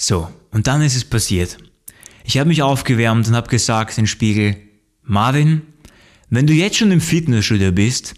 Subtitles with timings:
[0.00, 1.58] So, und dann ist es passiert.
[2.24, 4.56] Ich habe mich aufgewärmt und habe gesagt in den Spiegel,
[5.02, 5.62] Marvin,
[6.30, 8.14] wenn du jetzt schon im Fitnessstudio bist,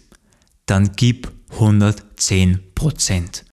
[0.67, 3.45] dann gib 110 Prozent.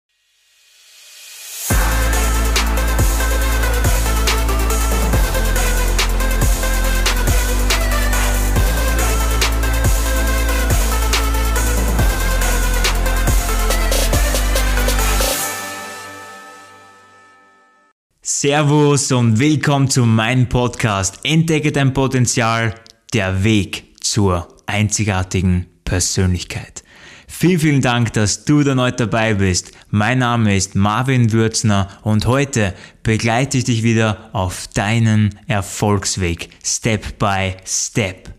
[18.29, 22.75] Servus und willkommen zu meinem Podcast Entdecke dein Potenzial,
[23.13, 26.83] der Weg zur einzigartigen Persönlichkeit.
[27.29, 29.71] Vielen, vielen Dank, dass du heute dabei bist.
[29.91, 37.21] Mein Name ist Marvin Würzner und heute begleite ich dich wieder auf deinen Erfolgsweg, Step
[37.21, 38.35] by Step.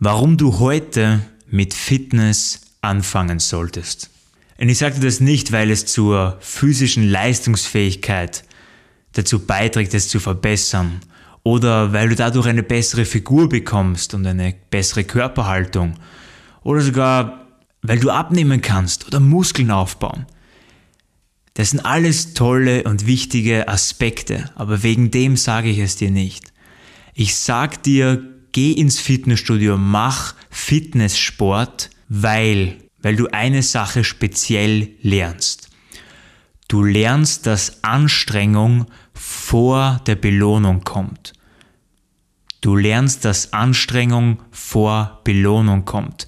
[0.00, 4.10] Warum du heute mit Fitness anfangen solltest.
[4.58, 8.44] Und ich sage das nicht, weil es zur physischen Leistungsfähigkeit
[9.12, 11.00] dazu beiträgt, es zu verbessern
[11.42, 15.94] oder weil du dadurch eine bessere Figur bekommst und eine bessere Körperhaltung
[16.62, 17.46] oder sogar
[17.82, 20.26] weil du abnehmen kannst oder Muskeln aufbauen.
[21.54, 26.52] Das sind alles tolle und wichtige Aspekte, aber wegen dem sage ich es dir nicht.
[27.14, 35.68] Ich sag dir, geh ins Fitnessstudio, mach Fitnesssport, weil weil du eine Sache speziell lernst.
[36.66, 41.32] Du lernst, dass Anstrengung vor der Belohnung kommt.
[42.62, 46.26] Du lernst, dass Anstrengung vor Belohnung kommt.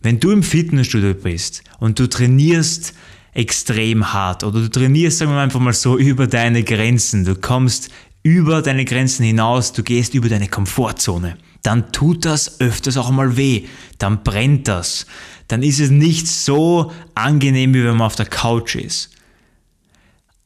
[0.00, 2.94] Wenn du im Fitnessstudio bist und du trainierst
[3.32, 7.88] extrem hart oder du trainierst, sagen wir einfach mal so, über deine Grenzen, du kommst
[8.24, 13.36] über deine Grenzen hinaus, du gehst über deine Komfortzone, dann tut das öfters auch mal
[13.36, 13.66] weh,
[13.98, 15.06] dann brennt das,
[15.48, 19.10] dann ist es nicht so angenehm, wie wenn man auf der Couch ist.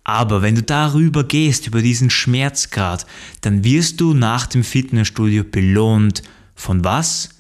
[0.04, 3.06] Aber wenn du darüber gehst, über diesen Schmerzgrad,
[3.42, 6.22] dann wirst du nach dem Fitnessstudio belohnt
[6.54, 7.30] von was?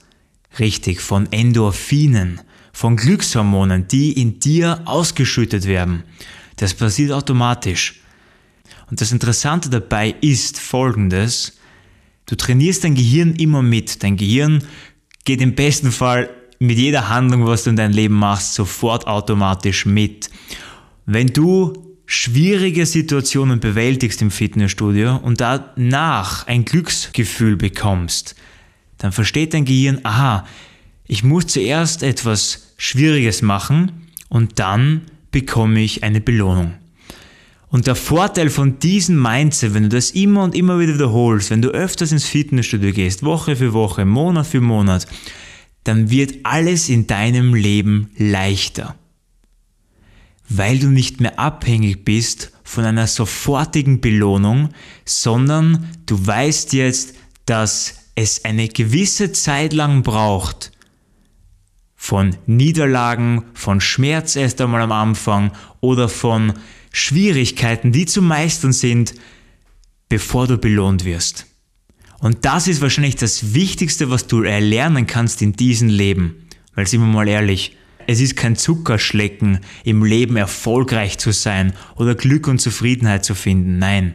[0.58, 2.40] Richtig, von Endorphinen,
[2.72, 6.04] von Glückshormonen, die in dir ausgeschüttet werden.
[6.56, 8.00] Das passiert automatisch.
[8.90, 11.58] Und das Interessante dabei ist folgendes,
[12.26, 14.02] du trainierst dein Gehirn immer mit.
[14.02, 14.64] Dein Gehirn
[15.24, 16.28] geht im besten Fall
[16.60, 20.30] mit jeder Handlung, was du in deinem Leben machst, sofort automatisch mit.
[21.06, 28.34] Wenn du schwierige Situationen bewältigst im Fitnessstudio und danach ein Glücksgefühl bekommst,
[28.98, 30.46] dann versteht dein Gehirn, aha,
[31.06, 33.92] ich muss zuerst etwas Schwieriges machen
[34.28, 36.74] und dann bekomme ich eine Belohnung.
[37.68, 41.62] Und der Vorteil von diesem Mindset, wenn du das immer und immer wieder wiederholst, wenn
[41.62, 45.06] du öfters ins Fitnessstudio gehst, Woche für Woche, Monat für Monat,
[45.84, 48.96] dann wird alles in deinem Leben leichter.
[50.48, 54.70] Weil du nicht mehr abhängig bist von einer sofortigen Belohnung,
[55.04, 57.14] sondern du weißt jetzt,
[57.46, 60.72] dass es eine gewisse Zeit lang braucht,
[61.96, 66.54] von Niederlagen, von Schmerz erst einmal am Anfang oder von
[66.92, 69.14] Schwierigkeiten, die zu meistern sind,
[70.08, 71.49] bevor du belohnt wirst.
[72.20, 76.46] Und das ist wahrscheinlich das Wichtigste, was du erlernen kannst in diesem Leben.
[76.74, 77.76] Weil sind wir mal ehrlich,
[78.06, 83.78] es ist kein Zuckerschlecken, im Leben erfolgreich zu sein oder Glück und Zufriedenheit zu finden.
[83.78, 84.14] Nein.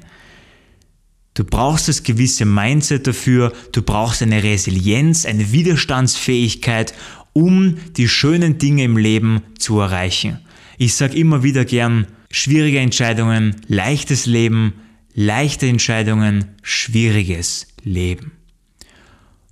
[1.34, 6.94] Du brauchst das gewisse Mindset dafür, du brauchst eine Resilienz, eine Widerstandsfähigkeit,
[7.34, 10.40] um die schönen Dinge im Leben zu erreichen.
[10.78, 14.74] Ich sage immer wieder gern, schwierige Entscheidungen, leichtes Leben,
[15.14, 18.34] leichte Entscheidungen, schwieriges Leben.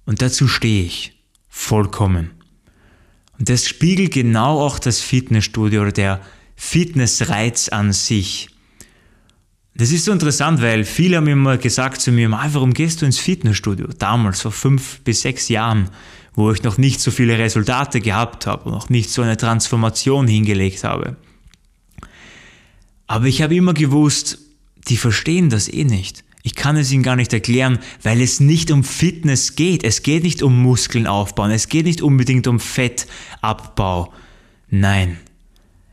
[0.06, 1.18] Und dazu stehe ich
[1.48, 2.32] vollkommen.
[3.40, 6.22] Und das spiegelt genau auch das Fitnessstudio oder der
[6.56, 8.50] Fitnessreiz an sich.
[9.76, 13.18] Das ist so interessant, weil viele haben immer gesagt zu mir, warum gehst du ins
[13.18, 13.88] Fitnessstudio?
[13.98, 15.90] Damals, vor fünf bis sechs Jahren,
[16.36, 20.28] wo ich noch nicht so viele Resultate gehabt habe und noch nicht so eine Transformation
[20.28, 21.18] hingelegt habe.
[23.08, 24.40] Aber ich habe immer gewusst,
[24.88, 26.23] die verstehen das eh nicht.
[26.46, 29.86] Ich kann es ihnen gar nicht erklären, weil es nicht um Fitness geht.
[29.86, 31.52] Es geht nicht um Muskeln aufbauen.
[31.52, 34.14] Es geht nicht unbedingt um Fettabbau.
[34.70, 35.18] Nein.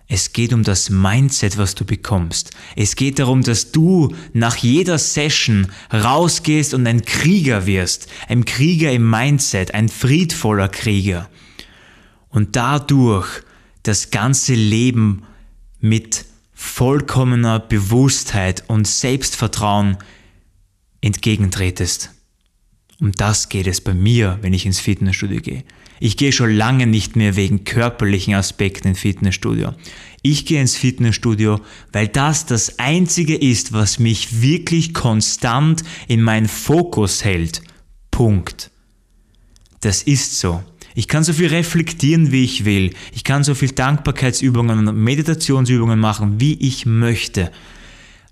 [0.09, 2.51] Es geht um das Mindset, was du bekommst.
[2.75, 8.09] Es geht darum, dass du nach jeder Session rausgehst und ein Krieger wirst.
[8.29, 11.31] Ein Krieger im Mindset, ein friedvoller Krieger.
[12.29, 13.29] Und dadurch
[13.85, 15.23] das ganze Leben
[15.79, 16.25] mit
[16.55, 19.97] vollkommener Bewusstheit und Selbstvertrauen
[21.01, 22.11] entgegentretest.
[23.01, 25.65] Um das geht es bei mir, wenn ich ins Fitnessstudio gehe.
[26.01, 29.75] Ich gehe schon lange nicht mehr wegen körperlichen Aspekten ins Fitnessstudio.
[30.23, 31.61] Ich gehe ins Fitnessstudio,
[31.93, 37.63] weil das das Einzige ist, was mich wirklich konstant in meinen Fokus hält.
[38.11, 38.71] Punkt.
[39.81, 40.63] Das ist so.
[40.95, 42.95] Ich kann so viel reflektieren, wie ich will.
[43.13, 47.51] Ich kann so viel Dankbarkeitsübungen und Meditationsübungen machen, wie ich möchte.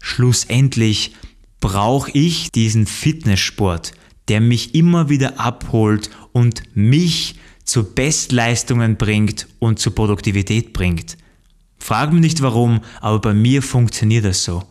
[0.00, 1.12] Schlussendlich
[1.60, 3.92] brauche ich diesen Fitnesssport,
[4.28, 11.16] der mich immer wieder abholt und mich zu Bestleistungen bringt und zu Produktivität bringt.
[11.78, 14.62] Frag mich nicht warum, aber bei mir funktioniert das so.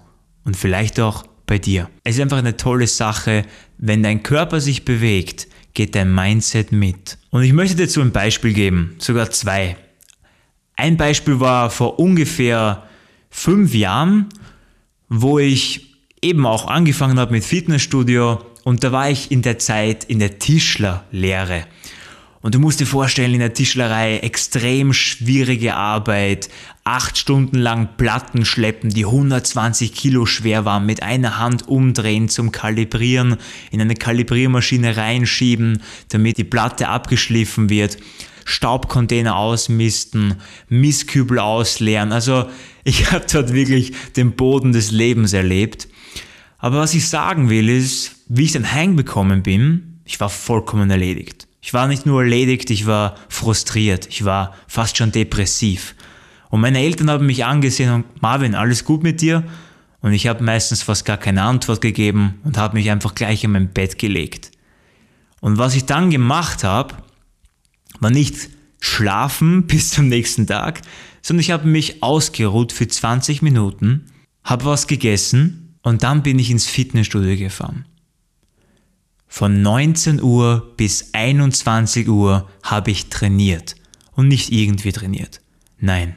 [0.43, 1.89] Und vielleicht auch bei dir.
[2.03, 3.45] Es ist einfach eine tolle Sache,
[3.77, 7.17] wenn dein Körper sich bewegt, geht dein Mindset mit.
[7.29, 9.77] Und ich möchte dir dazu ein Beispiel geben, sogar zwei.
[10.75, 12.87] Ein Beispiel war vor ungefähr
[13.29, 14.27] fünf Jahren,
[15.09, 15.86] wo ich
[16.27, 20.39] eben auch angefangen habe mit Fitnessstudio und da war ich in der Zeit in der
[20.39, 21.65] Tischlerlehre.
[22.41, 26.49] Und du musst dir vorstellen, in der Tischlerei extrem schwierige Arbeit,
[26.83, 32.51] acht Stunden lang Platten schleppen, die 120 Kilo schwer waren, mit einer Hand umdrehen zum
[32.51, 33.37] Kalibrieren,
[33.71, 37.97] in eine Kalibriermaschine reinschieben, damit die Platte abgeschliffen wird,
[38.45, 40.35] Staubcontainer ausmisten,
[40.69, 42.11] Mistkübel ausleeren.
[42.11, 42.45] Also
[42.83, 45.87] ich habe dort wirklich den Boden des Lebens erlebt.
[46.57, 51.47] Aber was ich sagen will ist, wie ich dann heimgekommen bin, ich war vollkommen erledigt.
[51.61, 55.95] Ich war nicht nur erledigt, ich war frustriert, ich war fast schon depressiv.
[56.49, 59.43] Und meine Eltern haben mich angesehen und Marvin, alles gut mit dir?
[59.99, 63.51] Und ich habe meistens fast gar keine Antwort gegeben und habe mich einfach gleich in
[63.51, 64.51] mein Bett gelegt.
[65.41, 66.95] Und was ich dann gemacht habe,
[67.99, 68.49] war nicht
[68.79, 70.81] schlafen bis zum nächsten Tag,
[71.21, 74.05] sondern ich habe mich ausgeruht für 20 Minuten,
[74.43, 77.85] habe was gegessen und dann bin ich ins Fitnessstudio gefahren.
[79.25, 83.75] Von 19 Uhr bis 21 Uhr habe ich trainiert.
[84.11, 85.39] Und nicht irgendwie trainiert.
[85.79, 86.15] Nein.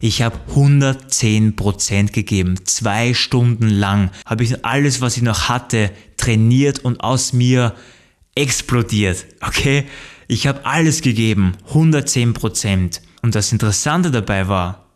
[0.00, 2.56] Ich habe 110% gegeben.
[2.64, 7.76] Zwei Stunden lang habe ich alles, was ich noch hatte, trainiert und aus mir
[8.34, 9.26] explodiert.
[9.42, 9.84] Okay?
[10.26, 11.52] Ich habe alles gegeben.
[11.72, 13.00] 110%.
[13.22, 14.87] Und das Interessante dabei war,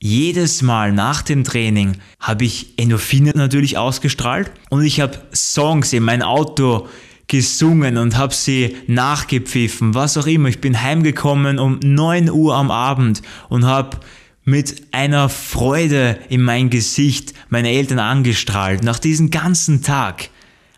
[0.00, 6.02] jedes Mal nach dem Training habe ich Endorphine natürlich ausgestrahlt und ich habe Songs in
[6.02, 6.88] mein Auto
[7.26, 10.48] gesungen und habe sie nachgepfiffen, was auch immer.
[10.48, 13.98] Ich bin heimgekommen um 9 Uhr am Abend und habe
[14.44, 18.84] mit einer Freude in mein Gesicht meine Eltern angestrahlt.
[18.84, 20.28] Nach diesem ganzen Tag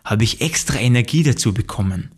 [0.05, 2.11] habe ich extra Energie dazu bekommen.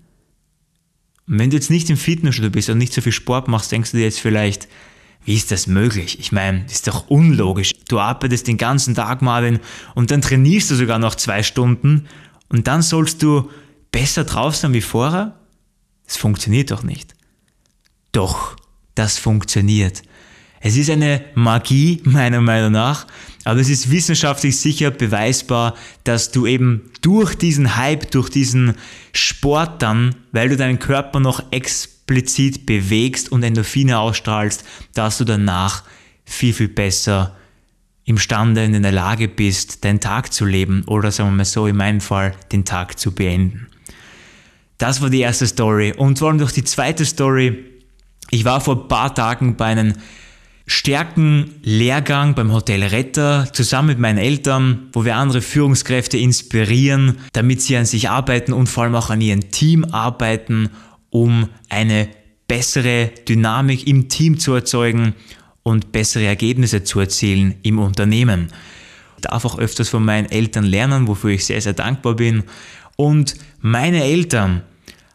[1.27, 3.91] Und wenn du jetzt nicht im Fitnessstudio bist und nicht so viel Sport machst, denkst
[3.91, 4.67] du dir jetzt vielleicht,
[5.25, 6.19] wie ist das möglich?
[6.19, 7.71] Ich meine, das ist doch unlogisch.
[7.87, 9.59] Du arbeitest den ganzen Tag, Marvin,
[9.95, 12.07] und dann trainierst du sogar noch zwei Stunden
[12.47, 13.49] und dann sollst du
[13.91, 15.39] besser drauf sein wie vorher?
[16.05, 17.13] Das funktioniert doch nicht.
[18.11, 18.55] Doch,
[18.95, 20.01] das funktioniert.
[20.61, 23.07] Es ist eine Magie, meiner Meinung nach,
[23.45, 28.75] aber es ist wissenschaftlich sicher beweisbar, dass du eben durch diesen Hype, durch diesen
[29.13, 34.63] Sport dann, weil du deinen Körper noch explizit explizit bewegst und Endorphine ausstrahlst,
[34.95, 35.83] dass du danach
[36.25, 37.35] viel, viel besser
[38.03, 41.67] imstande und in der Lage bist, deinen Tag zu leben oder sagen wir mal so,
[41.67, 43.67] in meinem Fall, den Tag zu beenden.
[44.79, 45.93] Das war die erste Story.
[45.95, 47.65] Und vor allem durch die zweite Story.
[48.31, 49.93] Ich war vor ein paar Tagen bei einem
[50.65, 57.75] Stärkenlehrgang beim Hotel Retter zusammen mit meinen Eltern, wo wir andere Führungskräfte inspirieren, damit sie
[57.75, 60.69] an sich arbeiten und vor allem auch an ihrem Team arbeiten
[61.09, 62.09] um eine
[62.47, 65.13] bessere Dynamik im Team zu erzeugen
[65.63, 68.47] und bessere Ergebnisse zu erzielen im Unternehmen.
[69.17, 72.43] Ich darf auch öfters von meinen Eltern lernen, wofür ich sehr, sehr dankbar bin.
[72.95, 74.63] Und meine Eltern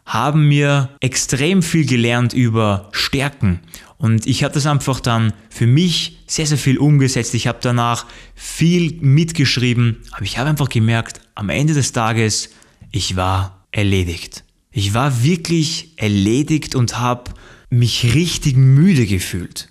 [0.05, 3.59] haben mir extrem viel gelernt über Stärken.
[3.97, 7.33] Und ich habe das einfach dann für mich sehr, sehr viel umgesetzt.
[7.33, 12.51] Ich habe danach viel mitgeschrieben, aber ich habe einfach gemerkt, am Ende des Tages,
[12.91, 14.43] ich war erledigt.
[14.77, 17.31] Ich war wirklich erledigt und habe
[17.69, 19.69] mich richtig müde gefühlt.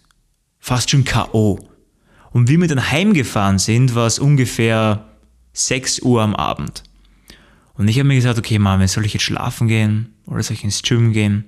[0.59, 1.59] Fast schon KO.
[2.31, 5.05] Und wie wir dann heimgefahren sind, war es ungefähr
[5.53, 6.85] 6 Uhr am Abend.
[7.75, 10.65] Und ich habe mir gesagt, okay, Mama, soll ich jetzt schlafen gehen oder soll ich
[10.65, 11.45] ins Gym gehen?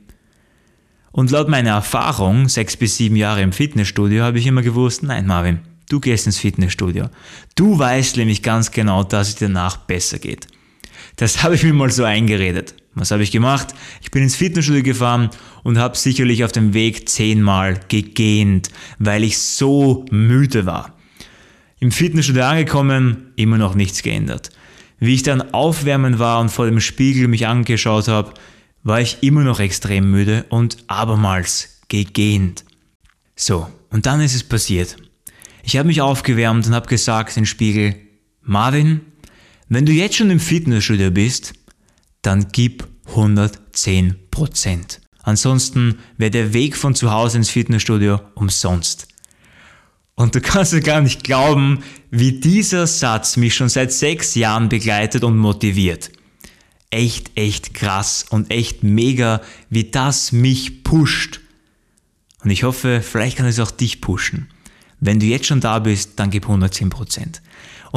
[1.10, 5.26] Und laut meiner Erfahrung, sechs bis sieben Jahre im Fitnessstudio, habe ich immer gewusst, nein,
[5.26, 7.08] Marvin, du gehst ins Fitnessstudio.
[7.54, 10.46] Du weißt nämlich ganz genau, dass es dir danach besser geht.
[11.16, 12.74] Das habe ich mir mal so eingeredet.
[12.94, 13.74] Was habe ich gemacht?
[14.00, 15.30] Ich bin ins Fitnessstudio gefahren
[15.64, 20.96] und habe sicherlich auf dem Weg zehnmal gegähnt, weil ich so müde war.
[21.78, 24.50] Im Fitnessstudio angekommen, immer noch nichts geändert.
[24.98, 28.32] Wie ich dann aufwärmen war und vor dem Spiegel mich angeschaut habe,
[28.82, 32.64] war ich immer noch extrem müde und abermals gegähnt.
[33.34, 34.96] So, und dann ist es passiert.
[35.62, 37.96] Ich habe mich aufgewärmt und habe gesagt den Spiegel,
[38.40, 39.00] Marvin,
[39.68, 41.54] wenn du jetzt schon im Fitnessstudio bist,
[42.22, 44.98] dann gib 110%.
[45.22, 49.08] Ansonsten wäre der Weg von zu Hause ins Fitnessstudio umsonst.
[50.14, 54.68] Und du kannst es gar nicht glauben, wie dieser Satz mich schon seit sechs Jahren
[54.68, 56.10] begleitet und motiviert.
[56.90, 61.40] Echt, echt krass und echt mega, wie das mich pusht.
[62.42, 64.48] Und ich hoffe, vielleicht kann es auch dich pushen.
[65.00, 67.40] Wenn du jetzt schon da bist, dann gib 110%.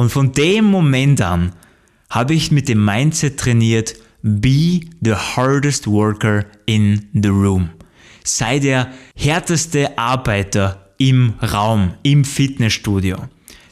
[0.00, 1.52] Und von dem Moment an
[2.08, 7.68] habe ich mit dem Mindset trainiert, be the hardest worker in the room.
[8.24, 13.28] Sei der härteste Arbeiter im Raum, im Fitnessstudio.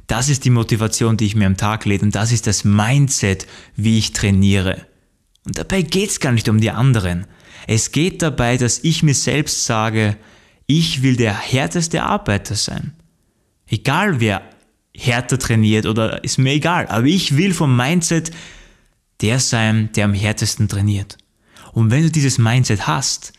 [0.06, 3.46] Das ist die Motivation, die ich mir am Tag lege und das ist das Mindset,
[3.76, 4.86] wie ich trainiere.
[5.46, 7.26] Und dabei geht es gar nicht um die anderen.
[7.66, 10.18] Es geht dabei, dass ich mir selbst sage,
[10.66, 12.92] ich will der härteste Arbeiter sein.
[13.66, 14.42] Egal wer
[14.98, 16.86] härter trainiert oder ist mir egal.
[16.88, 18.32] Aber ich will vom Mindset
[19.20, 21.18] der sein, der am härtesten trainiert.
[21.72, 23.32] Und wenn du dieses Mindset hast,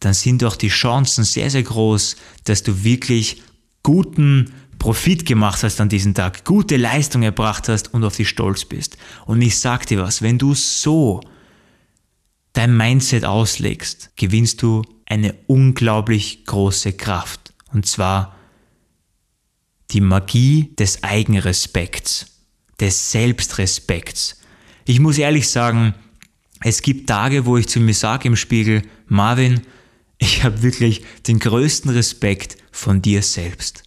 [0.00, 3.42] dann sind auch die Chancen sehr, sehr groß, dass du wirklich
[3.82, 8.64] guten Profit gemacht hast an diesem Tag, gute Leistung erbracht hast und auf dich stolz
[8.64, 8.96] bist.
[9.26, 11.20] Und ich sag dir was, wenn du so
[12.54, 17.52] dein Mindset auslegst, gewinnst du eine unglaublich große Kraft.
[17.72, 18.36] Und zwar
[19.92, 22.26] die Magie des Eigenrespekts,
[22.80, 24.40] des Selbstrespekts.
[24.84, 25.94] Ich muss ehrlich sagen,
[26.60, 29.62] es gibt Tage, wo ich zu mir sage im Spiegel, Marvin,
[30.18, 33.84] ich habe wirklich den größten Respekt von dir selbst.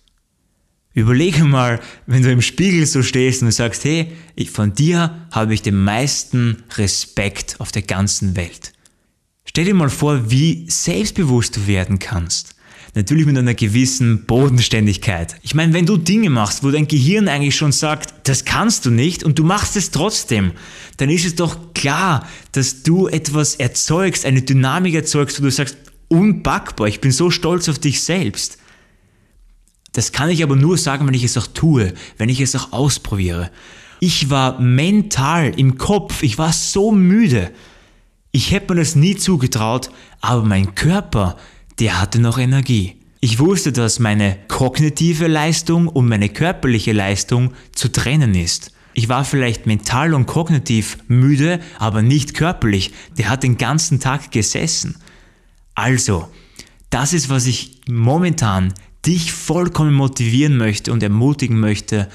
[0.95, 5.53] Überlege mal, wenn du im Spiegel so stehst und sagst, hey, ich, von dir habe
[5.53, 8.73] ich den meisten Respekt auf der ganzen Welt.
[9.45, 12.52] Stell dir mal vor, wie selbstbewusst du werden kannst.
[12.95, 15.35] Natürlich mit einer gewissen Bodenständigkeit.
[15.41, 18.91] Ich meine, wenn du Dinge machst, wo dein Gehirn eigentlich schon sagt, das kannst du
[18.91, 20.51] nicht und du machst es trotzdem,
[20.97, 25.75] dann ist es doch klar, dass du etwas erzeugst, eine Dynamik erzeugst, wo du sagst,
[26.07, 28.59] unpackbar, ich bin so stolz auf dich selbst.
[29.93, 32.73] Das kann ich aber nur sagen, wenn ich es auch tue, wenn ich es auch
[32.73, 33.49] ausprobiere.
[33.99, 37.51] Ich war mental im Kopf, ich war so müde.
[38.31, 39.89] Ich hätte mir das nie zugetraut,
[40.21, 41.37] aber mein Körper,
[41.79, 42.95] der hatte noch Energie.
[43.19, 48.73] Ich wusste, dass meine kognitive Leistung und meine körperliche Leistung zu trennen ist.
[48.93, 52.91] Ich war vielleicht mental und kognitiv müde, aber nicht körperlich.
[53.17, 54.97] Der hat den ganzen Tag gesessen.
[55.73, 56.29] Also,
[56.89, 58.73] das ist, was ich momentan
[59.05, 62.09] dich vollkommen motivieren möchte und ermutigen möchte.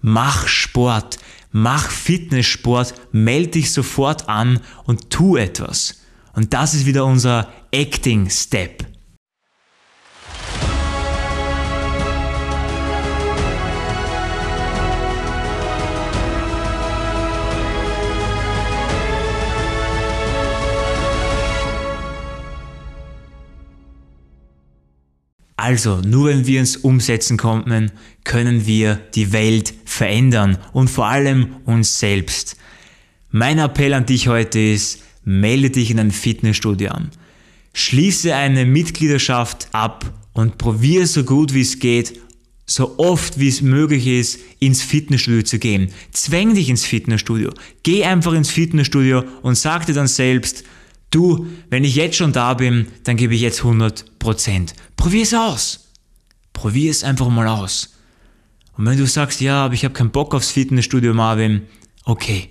[0.00, 1.18] Mach Sport,
[1.50, 6.02] mach Fitnesssport, melde dich sofort an und tu etwas.
[6.34, 8.82] Und das ist wieder unser Acting Step.
[25.56, 27.92] Also, nur wenn wir ins Umsetzen kommen,
[28.24, 32.56] können wir die Welt verändern und vor allem uns selbst.
[33.30, 37.10] Mein Appell an dich heute ist, melde dich in ein Fitnessstudio an.
[37.78, 42.20] Schließe eine Mitgliedschaft ab und probiere so gut wie es geht,
[42.66, 45.92] so oft wie es möglich ist, ins Fitnessstudio zu gehen.
[46.10, 47.52] Zwäng dich ins Fitnessstudio.
[47.84, 50.64] Geh einfach ins Fitnessstudio und sag dir dann selbst,
[51.12, 54.72] du, wenn ich jetzt schon da bin, dann gebe ich jetzt 100%.
[54.96, 55.88] Probier es aus.
[56.52, 57.94] Probier es einfach mal aus.
[58.76, 61.62] Und wenn du sagst, ja, aber ich habe keinen Bock aufs Fitnessstudio, Marvin,
[62.04, 62.50] okay,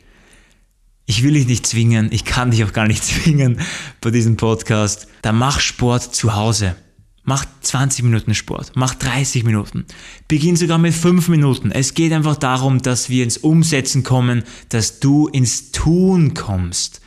[1.09, 3.59] ich will dich nicht zwingen, ich kann dich auch gar nicht zwingen
[4.01, 5.07] bei diesem Podcast.
[5.23, 6.75] Dann mach Sport zu Hause.
[7.23, 9.83] Mach 20 Minuten Sport, mach 30 Minuten,
[10.29, 11.71] beginn sogar mit 5 Minuten.
[11.71, 17.01] Es geht einfach darum, dass wir ins Umsetzen kommen, dass du ins Tun kommst.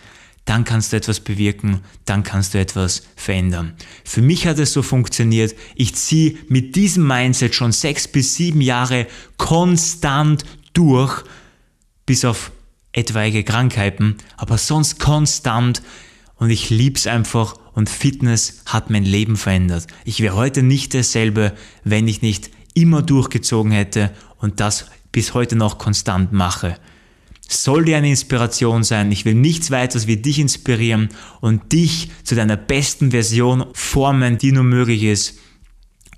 [0.45, 3.73] Dann kannst du etwas bewirken, dann kannst du etwas verändern.
[4.05, 5.55] Für mich hat es so funktioniert.
[5.75, 9.07] Ich ziehe mit diesem Mindset schon 6 bis 7 Jahre
[9.39, 11.25] konstant durch,
[12.05, 12.53] bis auf
[12.93, 15.83] etwaige Krankheiten, aber sonst konstant
[16.37, 19.87] und ich lieb's einfach und Fitness hat mein Leben verändert.
[20.05, 21.53] Ich wäre heute nicht derselbe,
[21.85, 26.77] wenn ich nicht immer durchgezogen hätte und das bis heute noch konstant mache.
[27.49, 29.11] Soll dir eine Inspiration sein.
[29.11, 31.09] Ich will nichts weiteres wie dich inspirieren
[31.41, 35.39] und dich zu deiner besten Version formen, die nur möglich ist.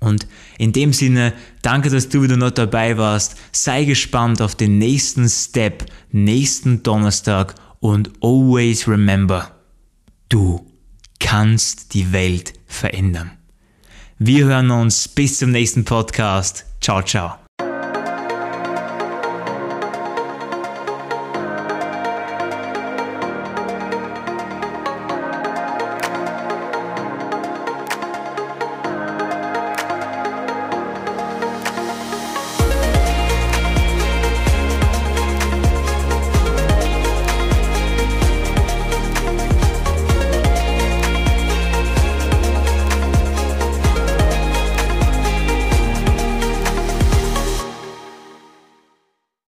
[0.03, 3.35] Und in dem Sinne, danke, dass du wieder noch dabei warst.
[3.51, 9.51] Sei gespannt auf den nächsten Step, nächsten Donnerstag und always remember,
[10.33, 10.65] Du
[11.19, 13.37] kannst die Welt verändern.
[14.17, 16.65] Wir hören uns bis zum nächsten Podcast.
[16.81, 17.42] Ciao, ciao.